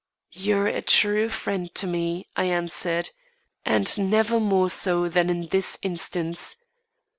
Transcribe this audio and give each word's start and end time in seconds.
"You're 0.31 0.65
a 0.65 0.81
true 0.81 1.29
friend 1.29 1.71
to 1.75 1.85
me," 1.85 2.25
I 2.35 2.45
answered, 2.45 3.11
"and 3.63 4.09
never 4.09 4.39
more 4.39 4.71
so 4.71 5.07
than 5.07 5.29
in 5.29 5.49
this 5.49 5.77
instance. 5.83 6.55